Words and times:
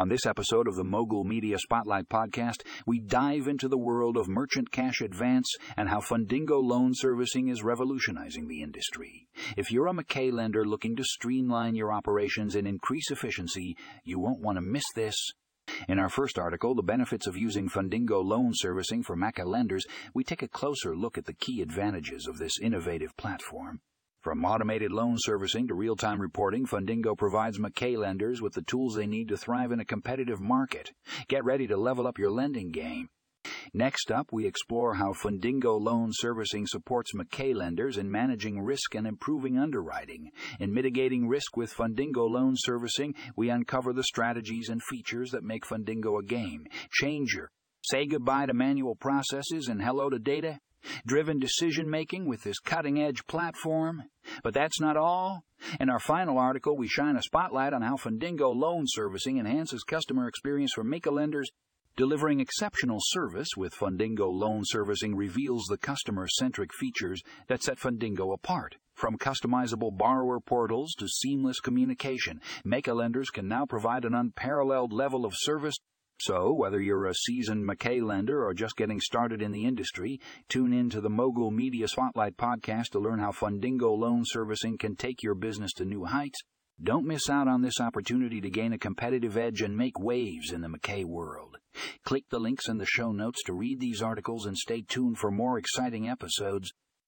On 0.00 0.08
this 0.08 0.24
episode 0.24 0.66
of 0.66 0.76
the 0.76 0.82
Mogul 0.82 1.24
Media 1.24 1.58
Spotlight 1.58 2.08
podcast, 2.08 2.62
we 2.86 2.98
dive 3.00 3.46
into 3.46 3.68
the 3.68 3.76
world 3.76 4.16
of 4.16 4.28
merchant 4.28 4.70
cash 4.70 5.02
advance 5.02 5.46
and 5.76 5.90
how 5.90 6.00
Fundingo 6.00 6.58
loan 6.58 6.92
servicing 6.94 7.48
is 7.48 7.62
revolutionizing 7.62 8.48
the 8.48 8.62
industry. 8.62 9.28
If 9.58 9.70
you're 9.70 9.88
a 9.88 9.92
MCA 9.92 10.32
lender 10.32 10.64
looking 10.64 10.96
to 10.96 11.04
streamline 11.04 11.74
your 11.74 11.92
operations 11.92 12.54
and 12.54 12.66
increase 12.66 13.10
efficiency, 13.10 13.76
you 14.02 14.18
won't 14.18 14.40
want 14.40 14.56
to 14.56 14.62
miss 14.62 14.86
this. 14.96 15.16
In 15.86 15.98
our 15.98 16.08
first 16.08 16.38
article, 16.38 16.74
The 16.74 16.82
Benefits 16.82 17.26
of 17.26 17.36
Using 17.36 17.68
Fundingo 17.68 18.24
Loan 18.24 18.52
Servicing 18.54 19.02
for 19.02 19.14
MCA 19.14 19.44
Lenders, 19.44 19.84
we 20.14 20.24
take 20.24 20.40
a 20.40 20.48
closer 20.48 20.96
look 20.96 21.18
at 21.18 21.26
the 21.26 21.34
key 21.34 21.60
advantages 21.60 22.26
of 22.26 22.38
this 22.38 22.58
innovative 22.58 23.14
platform. 23.18 23.82
From 24.22 24.44
automated 24.44 24.92
loan 24.92 25.14
servicing 25.16 25.66
to 25.68 25.74
real 25.74 25.96
time 25.96 26.20
reporting, 26.20 26.66
Fundingo 26.66 27.16
provides 27.16 27.58
MCA 27.58 27.96
lenders 27.96 28.42
with 28.42 28.52
the 28.52 28.60
tools 28.60 28.94
they 28.94 29.06
need 29.06 29.28
to 29.28 29.36
thrive 29.38 29.72
in 29.72 29.80
a 29.80 29.84
competitive 29.86 30.42
market. 30.42 30.92
Get 31.28 31.42
ready 31.42 31.66
to 31.68 31.78
level 31.78 32.06
up 32.06 32.18
your 32.18 32.30
lending 32.30 32.70
game. 32.70 33.08
Next 33.72 34.10
up, 34.12 34.28
we 34.30 34.46
explore 34.46 34.96
how 34.96 35.14
Fundingo 35.14 35.80
loan 35.80 36.10
servicing 36.12 36.66
supports 36.66 37.12
MCA 37.14 37.54
lenders 37.54 37.96
in 37.96 38.10
managing 38.10 38.60
risk 38.60 38.94
and 38.94 39.06
improving 39.06 39.58
underwriting. 39.58 40.32
In 40.58 40.74
mitigating 40.74 41.26
risk 41.26 41.56
with 41.56 41.72
Fundingo 41.72 42.28
loan 42.28 42.56
servicing, 42.58 43.14
we 43.36 43.48
uncover 43.48 43.94
the 43.94 44.04
strategies 44.04 44.68
and 44.68 44.82
features 44.82 45.30
that 45.30 45.44
make 45.44 45.64
Fundingo 45.64 46.18
a 46.20 46.22
game 46.22 46.66
changer. 46.92 47.50
Say 47.82 48.04
goodbye 48.04 48.44
to 48.44 48.52
manual 48.52 48.96
processes 48.96 49.68
and 49.68 49.80
hello 49.80 50.10
to 50.10 50.18
data 50.18 50.58
driven 51.06 51.38
decision 51.38 51.88
making 51.90 52.26
with 52.26 52.42
this 52.42 52.58
cutting 52.58 53.00
edge 53.00 53.26
platform. 53.26 54.04
But 54.42 54.54
that's 54.54 54.80
not 54.80 54.96
all. 54.96 55.44
In 55.78 55.90
our 55.90 56.00
final 56.00 56.38
article, 56.38 56.76
we 56.76 56.88
shine 56.88 57.16
a 57.16 57.22
spotlight 57.22 57.72
on 57.72 57.82
how 57.82 57.96
Fundingo 57.96 58.54
loan 58.54 58.84
servicing 58.86 59.38
enhances 59.38 59.82
customer 59.82 60.26
experience 60.28 60.72
for 60.74 60.84
MCA 60.84 61.12
lenders. 61.12 61.50
Delivering 61.96 62.40
exceptional 62.40 62.98
service 63.00 63.48
with 63.56 63.74
Fundingo 63.74 64.32
loan 64.32 64.62
servicing 64.64 65.16
reveals 65.16 65.64
the 65.64 65.76
customer 65.76 66.26
centric 66.28 66.72
features 66.72 67.20
that 67.48 67.62
set 67.62 67.78
Fundingo 67.78 68.32
apart. 68.32 68.76
From 68.94 69.18
customizable 69.18 69.96
borrower 69.96 70.40
portals 70.40 70.94
to 70.98 71.08
seamless 71.08 71.60
communication, 71.60 72.40
MCA 72.64 72.94
lenders 72.94 73.30
can 73.30 73.48
now 73.48 73.66
provide 73.66 74.04
an 74.04 74.14
unparalleled 74.14 74.92
level 74.92 75.26
of 75.26 75.34
service 75.36 75.76
so, 76.20 76.52
whether 76.52 76.80
you're 76.80 77.06
a 77.06 77.14
seasoned 77.14 77.66
MCA 77.66 78.02
lender 78.02 78.44
or 78.44 78.52
just 78.52 78.76
getting 78.76 79.00
started 79.00 79.40
in 79.40 79.52
the 79.52 79.64
industry, 79.64 80.20
tune 80.50 80.74
in 80.74 80.90
to 80.90 81.00
the 81.00 81.08
Mogul 81.08 81.50
Media 81.50 81.88
Spotlight 81.88 82.36
podcast 82.36 82.90
to 82.90 82.98
learn 82.98 83.20
how 83.20 83.32
Fundingo 83.32 83.96
loan 83.96 84.24
servicing 84.26 84.76
can 84.76 84.96
take 84.96 85.22
your 85.22 85.34
business 85.34 85.72
to 85.72 85.86
new 85.86 86.04
heights. 86.04 86.38
Don't 86.82 87.06
miss 87.06 87.30
out 87.30 87.48
on 87.48 87.62
this 87.62 87.80
opportunity 87.80 88.40
to 88.42 88.50
gain 88.50 88.74
a 88.74 88.78
competitive 88.78 89.38
edge 89.38 89.62
and 89.62 89.76
make 89.76 89.98
waves 89.98 90.52
in 90.52 90.60
the 90.60 90.68
MCA 90.68 91.06
world. 91.06 91.56
Click 92.04 92.24
the 92.28 92.38
links 92.38 92.68
in 92.68 92.76
the 92.76 92.86
show 92.86 93.12
notes 93.12 93.42
to 93.44 93.54
read 93.54 93.80
these 93.80 94.02
articles 94.02 94.44
and 94.44 94.58
stay 94.58 94.82
tuned 94.82 95.18
for 95.18 95.30
more 95.30 95.58
exciting 95.58 96.06
episodes. 96.06 96.72